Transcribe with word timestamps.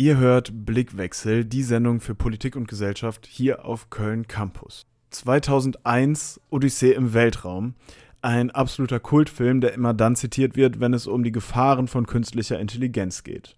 Ihr 0.00 0.16
hört 0.16 0.64
Blickwechsel, 0.64 1.44
die 1.44 1.62
Sendung 1.62 2.00
für 2.00 2.14
Politik 2.14 2.56
und 2.56 2.68
Gesellschaft 2.68 3.26
hier 3.26 3.66
auf 3.66 3.90
Köln 3.90 4.26
Campus. 4.26 4.86
2001 5.10 6.40
Odyssee 6.48 6.92
im 6.92 7.12
Weltraum. 7.12 7.74
Ein 8.22 8.50
absoluter 8.50 8.98
Kultfilm, 8.98 9.60
der 9.60 9.74
immer 9.74 9.92
dann 9.92 10.16
zitiert 10.16 10.56
wird, 10.56 10.80
wenn 10.80 10.94
es 10.94 11.06
um 11.06 11.22
die 11.22 11.32
Gefahren 11.32 11.86
von 11.86 12.06
künstlicher 12.06 12.58
Intelligenz 12.58 13.24
geht. 13.24 13.56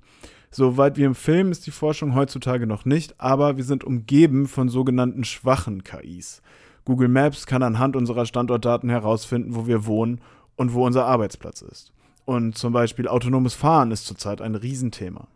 Soweit 0.50 0.96
wie 0.96 1.04
im 1.04 1.14
Film 1.14 1.52
ist 1.52 1.64
die 1.68 1.70
Forschung 1.70 2.16
heutzutage 2.16 2.66
noch 2.66 2.84
nicht, 2.84 3.20
aber 3.20 3.56
wir 3.56 3.62
sind 3.62 3.84
umgeben 3.84 4.48
von 4.48 4.68
sogenannten 4.68 5.22
schwachen 5.22 5.84
KIs. 5.84 6.42
Google 6.84 7.06
Maps 7.06 7.46
kann 7.46 7.62
anhand 7.62 7.94
unserer 7.94 8.26
Standortdaten 8.26 8.90
herausfinden, 8.90 9.54
wo 9.54 9.68
wir 9.68 9.86
wohnen 9.86 10.20
und 10.56 10.72
wo 10.72 10.84
unser 10.84 11.06
Arbeitsplatz 11.06 11.62
ist. 11.62 11.92
Und 12.24 12.58
zum 12.58 12.72
Beispiel 12.72 13.06
autonomes 13.06 13.54
Fahren 13.54 13.92
ist 13.92 14.06
zurzeit 14.06 14.42
ein 14.42 14.56
Riesenthema. 14.56 15.28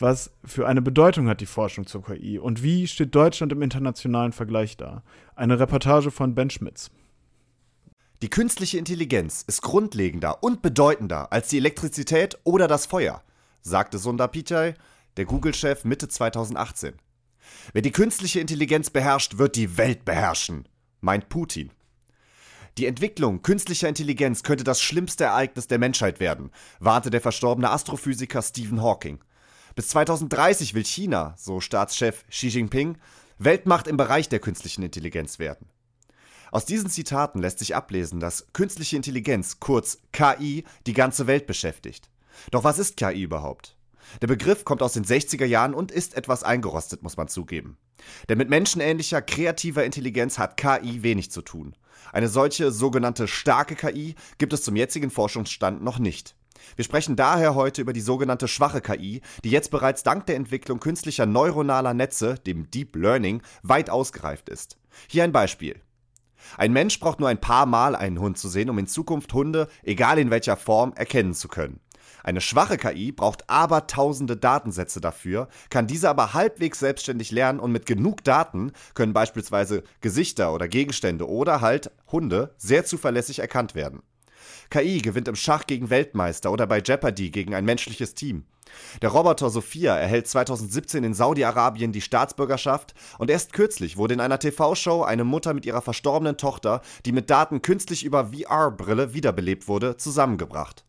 Was 0.00 0.30
für 0.46 0.66
eine 0.66 0.80
Bedeutung 0.80 1.28
hat 1.28 1.42
die 1.42 1.46
Forschung 1.46 1.86
zur 1.86 2.02
KI 2.02 2.38
und 2.38 2.62
wie 2.62 2.88
steht 2.88 3.14
Deutschland 3.14 3.52
im 3.52 3.60
internationalen 3.60 4.32
Vergleich 4.32 4.78
da? 4.78 5.02
Eine 5.36 5.60
Reportage 5.60 6.10
von 6.10 6.34
Ben 6.34 6.48
Schmitz. 6.48 6.90
Die 8.22 8.30
künstliche 8.30 8.78
Intelligenz 8.78 9.44
ist 9.46 9.60
grundlegender 9.60 10.42
und 10.42 10.62
bedeutender 10.62 11.30
als 11.32 11.48
die 11.48 11.58
Elektrizität 11.58 12.38
oder 12.44 12.66
das 12.66 12.86
Feuer, 12.86 13.22
sagte 13.60 13.98
Sundar 13.98 14.28
Pichai, 14.28 14.74
der 15.18 15.26
Google-Chef 15.26 15.84
Mitte 15.84 16.08
2018. 16.08 16.94
Wer 17.74 17.82
die 17.82 17.92
künstliche 17.92 18.40
Intelligenz 18.40 18.88
beherrscht, 18.88 19.36
wird 19.36 19.54
die 19.54 19.76
Welt 19.76 20.06
beherrschen, 20.06 20.66
meint 21.02 21.28
Putin. 21.28 21.72
Die 22.78 22.86
Entwicklung 22.86 23.42
künstlicher 23.42 23.88
Intelligenz 23.88 24.44
könnte 24.44 24.64
das 24.64 24.80
schlimmste 24.80 25.24
Ereignis 25.24 25.66
der 25.66 25.78
Menschheit 25.78 26.20
werden, 26.20 26.50
warnte 26.78 27.10
der 27.10 27.20
verstorbene 27.20 27.68
Astrophysiker 27.68 28.40
Stephen 28.40 28.80
Hawking. 28.80 29.18
Bis 29.80 29.88
2030 29.88 30.74
will 30.74 30.84
China, 30.84 31.32
so 31.38 31.58
Staatschef 31.58 32.26
Xi 32.28 32.48
Jinping, 32.48 32.98
Weltmacht 33.38 33.86
im 33.86 33.96
Bereich 33.96 34.28
der 34.28 34.38
künstlichen 34.38 34.82
Intelligenz 34.82 35.38
werden. 35.38 35.70
Aus 36.52 36.66
diesen 36.66 36.90
Zitaten 36.90 37.40
lässt 37.40 37.60
sich 37.60 37.74
ablesen, 37.74 38.20
dass 38.20 38.48
künstliche 38.52 38.96
Intelligenz, 38.96 39.58
kurz 39.58 39.96
KI, 40.12 40.64
die 40.86 40.92
ganze 40.92 41.26
Welt 41.26 41.46
beschäftigt. 41.46 42.10
Doch 42.50 42.62
was 42.62 42.78
ist 42.78 42.98
KI 42.98 43.22
überhaupt? 43.22 43.74
Der 44.20 44.26
Begriff 44.26 44.66
kommt 44.66 44.82
aus 44.82 44.92
den 44.92 45.06
60er 45.06 45.46
Jahren 45.46 45.72
und 45.72 45.92
ist 45.92 46.14
etwas 46.14 46.42
eingerostet, 46.44 47.02
muss 47.02 47.16
man 47.16 47.28
zugeben. 47.28 47.78
Denn 48.28 48.36
mit 48.36 48.50
menschenähnlicher, 48.50 49.22
kreativer 49.22 49.86
Intelligenz 49.86 50.36
hat 50.36 50.58
KI 50.58 51.02
wenig 51.02 51.30
zu 51.30 51.40
tun. 51.40 51.74
Eine 52.12 52.28
solche 52.28 52.70
sogenannte 52.70 53.26
starke 53.26 53.76
KI 53.76 54.14
gibt 54.36 54.52
es 54.52 54.62
zum 54.62 54.76
jetzigen 54.76 55.10
Forschungsstand 55.10 55.82
noch 55.82 55.98
nicht. 55.98 56.34
Wir 56.76 56.84
sprechen 56.84 57.16
daher 57.16 57.54
heute 57.54 57.82
über 57.82 57.92
die 57.92 58.00
sogenannte 58.00 58.48
schwache 58.48 58.80
KI, 58.80 59.20
die 59.44 59.50
jetzt 59.50 59.70
bereits 59.70 60.02
dank 60.02 60.26
der 60.26 60.36
Entwicklung 60.36 60.80
künstlicher 60.80 61.26
neuronaler 61.26 61.94
Netze, 61.94 62.36
dem 62.46 62.70
Deep 62.70 62.96
Learning, 62.96 63.42
weit 63.62 63.90
ausgereift 63.90 64.48
ist. 64.48 64.78
Hier 65.08 65.24
ein 65.24 65.32
Beispiel. 65.32 65.80
Ein 66.56 66.72
Mensch 66.72 66.98
braucht 67.00 67.20
nur 67.20 67.28
ein 67.28 67.40
paar 67.40 67.66
Mal 67.66 67.94
einen 67.94 68.18
Hund 68.18 68.38
zu 68.38 68.48
sehen, 68.48 68.70
um 68.70 68.78
in 68.78 68.86
Zukunft 68.86 69.32
Hunde, 69.32 69.68
egal 69.82 70.18
in 70.18 70.30
welcher 70.30 70.56
Form, 70.56 70.92
erkennen 70.94 71.34
zu 71.34 71.48
können. 71.48 71.80
Eine 72.22 72.40
schwache 72.40 72.76
KI 72.76 73.12
braucht 73.12 73.48
aber 73.48 73.86
tausende 73.86 74.36
Datensätze 74.36 75.00
dafür, 75.00 75.48
kann 75.70 75.86
diese 75.86 76.10
aber 76.10 76.34
halbwegs 76.34 76.78
selbstständig 76.78 77.30
lernen 77.30 77.60
und 77.60 77.72
mit 77.72 77.86
genug 77.86 78.24
Daten 78.24 78.72
können 78.94 79.12
beispielsweise 79.12 79.84
Gesichter 80.00 80.52
oder 80.52 80.68
Gegenstände 80.68 81.28
oder 81.28 81.60
halt 81.60 81.90
Hunde 82.10 82.54
sehr 82.58 82.84
zuverlässig 82.84 83.38
erkannt 83.38 83.74
werden. 83.74 84.02
KI 84.70 84.98
gewinnt 84.98 85.28
im 85.28 85.36
Schach 85.36 85.66
gegen 85.66 85.90
Weltmeister 85.90 86.52
oder 86.52 86.66
bei 86.66 86.80
Jeopardy 86.80 87.30
gegen 87.30 87.54
ein 87.54 87.64
menschliches 87.64 88.14
Team. 88.14 88.44
Der 89.02 89.10
Roboter 89.10 89.50
Sophia 89.50 89.96
erhält 89.96 90.28
2017 90.28 91.02
in 91.02 91.12
Saudi-Arabien 91.12 91.90
die 91.90 92.00
Staatsbürgerschaft 92.00 92.94
und 93.18 93.30
erst 93.30 93.52
kürzlich 93.52 93.96
wurde 93.96 94.14
in 94.14 94.20
einer 94.20 94.38
TV-Show 94.38 95.02
eine 95.02 95.24
Mutter 95.24 95.54
mit 95.54 95.66
ihrer 95.66 95.82
verstorbenen 95.82 96.36
Tochter, 96.36 96.80
die 97.04 97.12
mit 97.12 97.30
Daten 97.30 97.62
künstlich 97.62 98.04
über 98.04 98.32
VR-Brille 98.32 99.12
wiederbelebt 99.12 99.66
wurde, 99.66 99.96
zusammengebracht. 99.96 100.84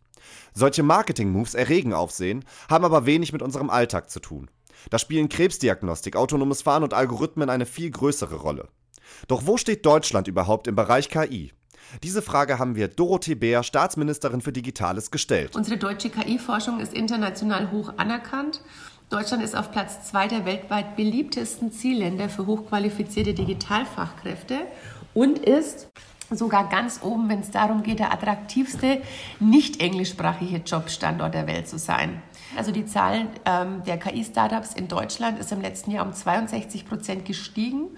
Solche 0.53 0.84
Marketing-Moves 0.84 1.56
erregen 1.56 1.94
Aufsehen, 1.94 2.46
haben 2.70 2.86
aber 2.86 3.06
wenig 3.06 3.34
mit 3.34 3.41
unserem 3.41 3.70
Alltag 3.70 4.09
zu 4.09 4.20
tun. 4.20 4.50
Da 4.90 5.00
spielen 5.00 5.30
Krebsdiagnostik, 5.30 6.16
autonomes 6.16 6.62
Fahren 6.62 6.84
und 6.84 6.94
Algorithmen 6.94 7.50
eine 7.50 7.66
viel 7.66 7.90
größere 7.90 8.36
Rolle. 8.36 8.68
Doch 9.28 9.46
wo 9.46 9.58
steht 9.58 9.86
Deutschland 9.86 10.28
überhaupt 10.28 10.68
im 10.68 10.75
Bereich 10.75 11.09
KI? 11.09 11.52
Diese 12.03 12.22
Frage 12.22 12.59
haben 12.59 12.75
wir 12.75 12.88
Dorothee 12.88 13.36
Bär, 13.36 13.64
Staatsministerin 13.64 14.42
für 14.42 14.52
Digitales, 14.52 15.12
gestellt. 15.12 15.56
Unsere 15.56 15.78
deutsche 15.78 16.09
KI-Forschung 16.09 16.80
ist 16.80 16.94
international 16.94 17.72
hoch 17.72 17.94
anerkannt. 17.97 18.62
Deutschland 19.09 19.44
ist 19.44 19.58
auf 19.58 19.72
Platz 19.72 20.09
zwei 20.09 20.28
der 20.28 20.46
weltweit 20.46 20.96
beliebtesten 20.96 21.72
Zielländer 21.72 22.30
für 22.30 22.46
hochqualifizierte 22.46 23.34
Digitalfachkräfte 23.34 24.59
und 25.14 25.38
ist 25.38 25.90
sogar 26.30 26.70
ganz 26.70 27.02
oben, 27.03 27.28
wenn 27.30 27.41
es 27.41 27.52
darum 27.52 27.84
geht, 27.84 28.00
der 28.00 28.14
attraktivste 28.14 29.02
nicht 29.40 29.81
englischsprachige 29.81 30.58
Jobstandort 30.58 31.34
der 31.34 31.47
Welt 31.47 31.68
zu 31.68 31.78
sein. 31.78 32.22
Also 32.56 32.72
die 32.72 32.85
Zahl 32.85 33.28
ähm, 33.45 33.84
der 33.85 33.97
KI-Startups 33.97 34.73
in 34.73 34.88
Deutschland 34.88 35.39
ist 35.39 35.51
im 35.51 35.62
letzten 35.62 35.91
Jahr 35.91 36.06
um 36.06 36.13
62 36.13 36.88
Prozent 36.88 37.25
gestiegen 37.25 37.89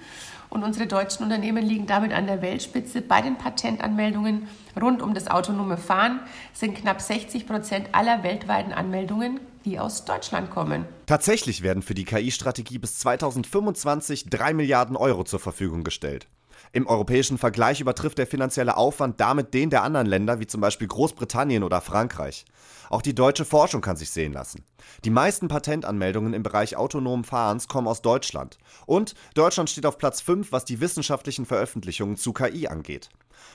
und 0.54 0.64
unsere 0.64 0.86
deutschen 0.86 1.24
Unternehmen 1.24 1.66
liegen 1.66 1.88
damit 1.88 2.14
an 2.14 2.28
der 2.28 2.44
Weltspitze. 2.44 3.02
Bei 3.02 3.22
den 3.22 3.38
Patentanmeldungen 3.38 4.48
rund 4.80 5.02
um 5.02 5.16
das 5.16 5.28
autonome 5.28 5.78
Fahren 5.78 6.20
sind 6.54 6.76
knapp 6.76 7.02
60 7.02 7.48
Prozent 7.48 7.90
aller 7.92 8.24
weltweiten 8.24 8.72
Anmeldungen, 8.72 9.40
die 9.66 9.80
aus 9.80 10.06
Deutschland 10.06 10.52
kommen. 10.52 10.86
Tatsächlich 11.08 11.64
werden 11.64 11.82
für 11.82 11.96
die 11.96 12.06
KI-Strategie 12.06 12.78
bis 12.78 13.00
2025 13.00 14.30
drei 14.30 14.54
Milliarden 14.54 14.96
Euro 14.96 15.24
zur 15.24 15.40
Verfügung 15.40 15.84
gestellt. 15.84 16.28
Im 16.76 16.88
europäischen 16.88 17.38
Vergleich 17.38 17.82
übertrifft 17.82 18.18
der 18.18 18.26
finanzielle 18.26 18.76
Aufwand 18.78 19.22
damit 19.22 19.54
den 19.54 19.70
der 19.70 19.84
anderen 19.84 20.08
Länder 20.08 20.40
wie 20.40 20.48
zum 20.48 20.60
Beispiel 20.60 20.88
Großbritannien 20.88 21.62
oder 21.62 21.82
Frankreich. 21.82 22.46
Auch 22.90 23.04
die 23.04 23.14
deutsche 23.14 23.46
Forschung 23.46 23.82
kann 23.82 23.96
sich 23.96 24.10
sehen 24.10 24.34
lassen. 24.34 24.64
Die 25.06 25.12
meisten 25.12 25.50
Patentanmeldungen 25.50 26.34
im 26.34 26.42
Bereich 26.42 26.76
autonomen 26.76 27.26
Fahrens 27.26 27.68
kommen 27.68 27.88
aus 27.88 28.02
Deutschland. 28.02 28.58
Und 28.88 29.14
Deutschland 29.36 29.70
steht 29.70 29.86
auf 29.86 30.00
Platz 30.00 30.22
5, 30.22 30.52
was 30.52 30.66
die 30.66 30.82
wissenschaftlichen 30.82 31.46
Veröffentlichungen 31.46 32.18
zu 32.18 32.34
KI 32.34 32.68
angeht. 32.68 33.10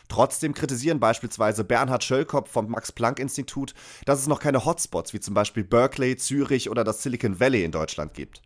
Trotzdem 0.09 0.55
kritisieren 0.55 1.01
beispielsweise 1.01 1.65
Bernhard 1.65 2.05
Schöllkopf 2.05 2.53
vom 2.53 2.69
Max-Planck-Institut, 2.69 3.75
dass 4.05 4.21
es 4.21 4.29
noch 4.29 4.39
keine 4.39 4.65
Hotspots 4.65 5.13
wie 5.13 5.21
zum 5.21 5.35
Beispiel 5.35 5.65
Berkeley, 5.65 6.17
Zürich 6.17 6.71
oder 6.71 6.85
das 6.85 7.03
Silicon 7.03 7.41
Valley 7.41 7.65
in 7.65 7.73
Deutschland 7.73 8.15
gibt. 8.15 8.43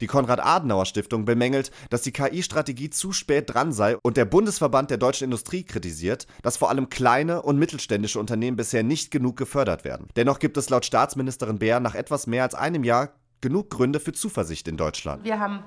Die 0.00 0.06
Konrad-Adenauer-Stiftung 0.06 1.24
bemängelt, 1.24 1.70
dass 1.90 2.02
die 2.02 2.12
KI-Strategie 2.12 2.90
zu 2.90 3.12
spät 3.12 3.52
dran 3.52 3.72
sei 3.72 3.96
und 4.02 4.16
der 4.16 4.24
Bundesverband 4.24 4.90
der 4.90 4.98
deutschen 4.98 5.24
Industrie 5.24 5.64
kritisiert, 5.64 6.26
dass 6.42 6.56
vor 6.56 6.70
allem 6.70 6.88
kleine 6.88 7.42
und 7.42 7.58
mittelständische 7.58 8.18
Unternehmen 8.18 8.56
bisher 8.56 8.82
nicht 8.82 9.10
genug 9.10 9.36
gefördert 9.36 9.84
werden. 9.84 10.08
Dennoch 10.16 10.38
gibt 10.38 10.56
es 10.56 10.70
laut 10.70 10.84
Staatsministerin 10.84 11.58
Beer 11.58 11.80
nach 11.80 11.94
etwas 11.94 12.26
mehr 12.26 12.42
als 12.42 12.54
einem 12.54 12.84
Jahr 12.84 13.10
genug 13.40 13.70
Gründe 13.70 14.00
für 14.00 14.12
Zuversicht 14.12 14.68
in 14.68 14.76
Deutschland. 14.76 15.24
Wir 15.24 15.38
haben 15.38 15.62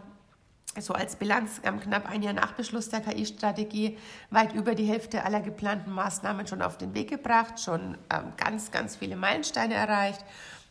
so 0.79 0.93
als 0.93 1.15
Bilanz 1.15 1.61
knapp 1.61 2.09
ein 2.09 2.21
Jahr 2.21 2.33
nach 2.33 2.53
Beschluss 2.53 2.89
der 2.89 3.01
KI-Strategie 3.01 3.97
weit 4.29 4.53
über 4.53 4.75
die 4.75 4.85
Hälfte 4.85 5.23
aller 5.23 5.41
geplanten 5.41 5.91
Maßnahmen 5.91 6.47
schon 6.47 6.61
auf 6.61 6.77
den 6.77 6.93
Weg 6.93 7.09
gebracht, 7.09 7.59
schon 7.59 7.97
ähm, 8.13 8.33
ganz, 8.37 8.71
ganz 8.71 8.95
viele 8.95 9.15
Meilensteine 9.15 9.75
erreicht. 9.75 10.23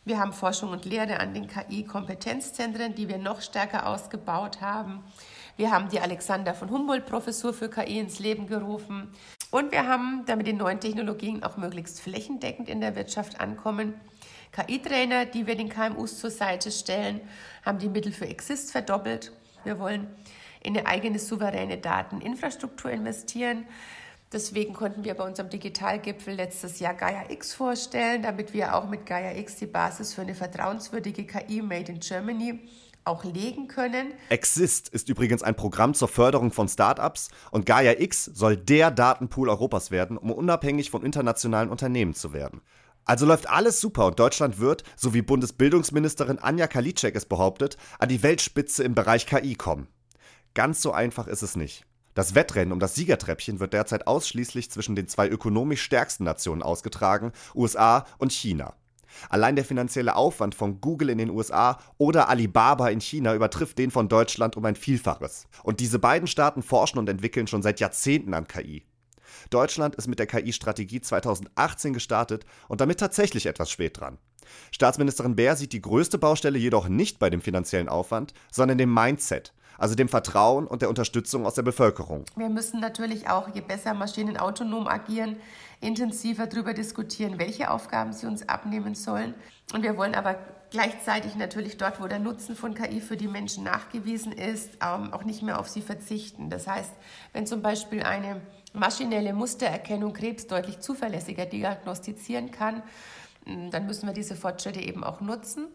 Wir 0.07 0.19
haben 0.19 0.33
Forschung 0.33 0.69
und 0.69 0.85
Lehre 0.85 1.19
an 1.19 1.33
den 1.33 1.47
KI-Kompetenzzentren, 1.47 2.93
die 2.93 3.09
wir 3.09 3.17
noch 3.17 3.41
stärker 3.41 3.87
ausgebaut 3.87 4.61
haben. 4.61 5.03
Wir 5.57 5.71
haben 5.71 5.89
die 5.89 5.99
Alexander 5.99 6.53
von 6.53 6.69
Humboldt-Professur 6.69 7.55
für 7.55 7.71
KI 7.71 7.97
ins 7.97 8.19
Leben 8.19 8.45
gerufen. 8.45 9.09
Und 9.49 9.71
wir 9.71 9.87
haben, 9.87 10.23
damit 10.27 10.45
die 10.45 10.53
neuen 10.53 10.79
Technologien 10.79 11.41
auch 11.41 11.57
möglichst 11.57 12.01
flächendeckend 12.01 12.69
in 12.69 12.81
der 12.81 12.95
Wirtschaft 12.95 13.41
ankommen, 13.41 13.95
KI-Trainer, 14.51 15.25
die 15.25 15.47
wir 15.47 15.55
den 15.55 15.69
KMUs 15.69 16.19
zur 16.19 16.29
Seite 16.29 16.69
stellen, 16.69 17.19
haben 17.65 17.79
die 17.79 17.89
Mittel 17.89 18.11
für 18.11 18.27
Exist 18.27 18.71
verdoppelt. 18.71 19.31
Wir 19.63 19.79
wollen 19.79 20.07
in 20.61 20.77
eine 20.77 20.85
eigene 20.85 21.17
souveräne 21.17 21.79
Dateninfrastruktur 21.79 22.91
investieren. 22.91 23.65
Deswegen 24.35 24.73
konnten 24.73 25.05
wir 25.05 25.13
bei 25.13 25.25
unserem 25.25 25.49
Digitalgipfel 25.49 26.33
letztes 26.33 26.79
Jahr 26.79 26.93
Gaia 26.93 27.29
X 27.29 27.53
vorstellen, 27.53 28.21
damit 28.21 28.53
wir 28.53 28.75
auch 28.75 28.89
mit 28.89 29.05
Gaia 29.05 29.33
X 29.37 29.55
die 29.55 29.65
Basis 29.65 30.13
für 30.13 30.23
eine 30.23 30.35
vertrauenswürdige 30.35 31.23
KI 31.23 31.61
Made 31.61 31.89
in 31.89 32.01
Germany 32.01 32.59
auch 33.05 33.23
legen 33.23 33.69
können. 33.69 34.11
Exist 34.27 34.89
ist 34.89 35.07
übrigens 35.07 35.41
ein 35.41 35.55
Programm 35.55 35.93
zur 35.93 36.09
Förderung 36.09 36.51
von 36.51 36.67
Startups 36.67 37.29
und 37.51 37.65
Gaia 37.65 37.93
X 37.97 38.25
soll 38.25 38.57
der 38.57 38.91
Datenpool 38.91 39.47
Europas 39.47 39.89
werden, 39.89 40.17
um 40.17 40.31
unabhängig 40.31 40.91
von 40.91 41.05
internationalen 41.05 41.69
Unternehmen 41.69 42.13
zu 42.13 42.33
werden. 42.33 42.59
Also 43.05 43.25
läuft 43.25 43.49
alles 43.49 43.79
super 43.79 44.07
und 44.07 44.19
Deutschland 44.19 44.59
wird, 44.59 44.83
so 44.97 45.13
wie 45.13 45.21
Bundesbildungsministerin 45.21 46.39
Anja 46.39 46.67
Kalitschek 46.67 47.15
es 47.15 47.25
behauptet, 47.25 47.77
an 47.99 48.09
die 48.09 48.21
Weltspitze 48.21 48.83
im 48.83 48.95
Bereich 48.95 49.27
KI 49.27 49.55
kommen. 49.55 49.87
Ganz 50.53 50.81
so 50.81 50.91
einfach 50.91 51.27
ist 51.27 51.41
es 51.41 51.55
nicht. 51.55 51.85
Das 52.15 52.33
Wettrennen 52.33 52.71
um 52.71 52.79
das 52.79 52.95
Siegertreppchen 52.95 53.59
wird 53.59 53.73
derzeit 53.73 54.07
ausschließlich 54.07 54.71
zwischen 54.71 54.95
den 54.95 55.07
zwei 55.09 55.27
ökonomisch 55.27 55.83
stärksten 55.83 56.23
Nationen 56.23 56.63
ausgetragen, 56.63 57.33
USA 57.53 58.05
und 58.17 58.31
China. 58.31 58.73
Allein 59.29 59.55
der 59.55 59.65
finanzielle 59.65 60.15
Aufwand 60.15 60.55
von 60.55 60.79
Google 60.79 61.09
in 61.09 61.17
den 61.17 61.29
USA 61.29 61.77
oder 61.97 62.29
Alibaba 62.29 62.87
in 62.87 63.01
China 63.01 63.35
übertrifft 63.35 63.77
den 63.77 63.91
von 63.91 64.07
Deutschland 64.07 64.55
um 64.55 64.63
ein 64.65 64.75
Vielfaches. 64.75 65.47
Und 65.63 65.81
diese 65.81 65.99
beiden 65.99 66.27
Staaten 66.27 66.63
forschen 66.63 66.99
und 66.99 67.09
entwickeln 67.09 67.47
schon 67.47 67.61
seit 67.61 67.81
Jahrzehnten 67.81 68.33
an 68.33 68.47
KI. 68.47 68.85
Deutschland 69.49 69.95
ist 69.95 70.07
mit 70.07 70.19
der 70.19 70.27
KI-Strategie 70.27 71.01
2018 71.01 71.93
gestartet 71.93 72.45
und 72.67 72.81
damit 72.81 72.99
tatsächlich 72.99 73.45
etwas 73.45 73.69
spät 73.69 73.99
dran. 73.99 74.17
Staatsministerin 74.71 75.35
Bär 75.35 75.55
sieht 75.55 75.73
die 75.73 75.81
größte 75.81 76.17
Baustelle 76.17 76.57
jedoch 76.57 76.87
nicht 76.87 77.19
bei 77.19 77.29
dem 77.29 77.41
finanziellen 77.41 77.89
Aufwand, 77.89 78.33
sondern 78.51 78.77
dem 78.77 78.93
Mindset, 78.93 79.53
also 79.77 79.95
dem 79.95 80.07
Vertrauen 80.07 80.67
und 80.67 80.81
der 80.81 80.89
Unterstützung 80.89 81.45
aus 81.45 81.55
der 81.55 81.63
Bevölkerung. 81.63 82.25
Wir 82.35 82.49
müssen 82.49 82.79
natürlich 82.79 83.29
auch, 83.29 83.53
je 83.53 83.61
besser 83.61 83.93
Maschinen 83.93 84.37
autonom 84.37 84.87
agieren, 84.87 85.37
intensiver 85.81 86.47
darüber 86.47 86.73
diskutieren, 86.73 87.39
welche 87.39 87.69
Aufgaben 87.69 88.13
sie 88.13 88.27
uns 88.27 88.47
abnehmen 88.47 88.95
sollen. 88.95 89.33
Und 89.73 89.83
wir 89.83 89.97
wollen 89.97 90.15
aber 90.15 90.37
gleichzeitig 90.71 91.35
natürlich 91.35 91.77
dort, 91.77 92.01
wo 92.01 92.07
der 92.07 92.19
Nutzen 92.19 92.55
von 92.55 92.73
KI 92.73 93.01
für 93.01 93.17
die 93.17 93.27
Menschen 93.27 93.63
nachgewiesen 93.63 94.31
ist, 94.31 94.77
ähm, 94.81 95.13
auch 95.13 95.23
nicht 95.23 95.41
mehr 95.41 95.59
auf 95.59 95.67
sie 95.67 95.81
verzichten. 95.81 96.49
Das 96.49 96.67
heißt, 96.67 96.93
wenn 97.33 97.47
zum 97.47 97.61
Beispiel 97.61 98.03
eine 98.03 98.41
maschinelle 98.73 99.33
Mustererkennung 99.33 100.13
Krebs 100.13 100.47
deutlich 100.47 100.79
zuverlässiger 100.79 101.45
diagnostizieren 101.45 102.51
kann, 102.51 102.83
dann 103.45 103.85
müssen 103.85 104.07
wir 104.07 104.13
diese 104.13 104.35
Fortschritte 104.35 104.81
eben 104.81 105.03
auch 105.03 105.21
nutzen. 105.21 105.67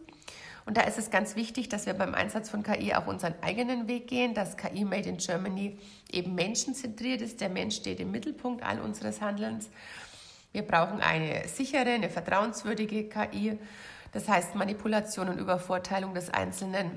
Und 0.65 0.77
da 0.77 0.81
ist 0.81 0.99
es 0.99 1.09
ganz 1.09 1.35
wichtig, 1.35 1.69
dass 1.69 1.85
wir 1.85 1.93
beim 1.93 2.13
Einsatz 2.13 2.49
von 2.49 2.63
KI 2.63 2.93
auch 2.93 3.07
unseren 3.07 3.33
eigenen 3.41 3.87
Weg 3.87 4.07
gehen, 4.07 4.33
dass 4.33 4.57
KI 4.57 4.85
Made 4.85 5.09
in 5.09 5.17
Germany 5.17 5.77
eben 6.11 6.35
menschenzentriert 6.35 7.21
ist. 7.21 7.41
Der 7.41 7.49
Mensch 7.49 7.77
steht 7.77 7.99
im 7.99 8.11
Mittelpunkt 8.11 8.63
all 8.63 8.79
unseres 8.79 9.21
Handelns. 9.21 9.69
Wir 10.51 10.61
brauchen 10.63 11.01
eine 11.01 11.47
sichere, 11.47 11.89
eine 11.89 12.09
vertrauenswürdige 12.09 13.09
KI. 13.09 13.57
Das 14.11 14.27
heißt, 14.27 14.55
Manipulation 14.55 15.29
und 15.29 15.37
Übervorteilung 15.37 16.13
des 16.13 16.29
Einzelnen 16.29 16.91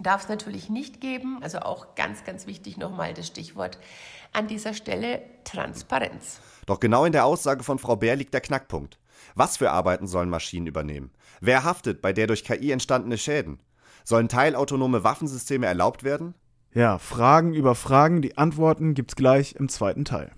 darf 0.00 0.22
es 0.24 0.28
natürlich 0.28 0.68
nicht 0.68 1.00
geben. 1.00 1.38
Also 1.42 1.60
auch 1.60 1.94
ganz, 1.94 2.24
ganz 2.24 2.46
wichtig 2.46 2.76
nochmal 2.76 3.14
das 3.14 3.26
Stichwort 3.26 3.78
an 4.32 4.46
dieser 4.46 4.74
Stelle 4.74 5.22
Transparenz. 5.44 6.40
Doch 6.66 6.80
genau 6.80 7.04
in 7.04 7.12
der 7.12 7.24
Aussage 7.24 7.64
von 7.64 7.78
Frau 7.78 7.96
Bär 7.96 8.16
liegt 8.16 8.34
der 8.34 8.40
Knackpunkt. 8.40 8.98
Was 9.34 9.56
für 9.56 9.70
Arbeiten 9.70 10.06
sollen 10.06 10.28
Maschinen 10.28 10.66
übernehmen? 10.66 11.10
Wer 11.40 11.64
haftet 11.64 12.02
bei 12.02 12.12
der 12.12 12.26
durch 12.26 12.44
KI 12.44 12.70
entstandene 12.72 13.18
Schäden? 13.18 13.60
Sollen 14.04 14.28
teilautonome 14.28 15.04
Waffensysteme 15.04 15.66
erlaubt 15.66 16.04
werden? 16.04 16.34
Ja, 16.74 16.98
Fragen 16.98 17.54
über 17.54 17.74
Fragen, 17.74 18.22
die 18.22 18.36
Antworten 18.36 18.94
gibt's 18.94 19.16
gleich 19.16 19.54
im 19.54 19.68
zweiten 19.68 20.04
Teil. 20.04 20.30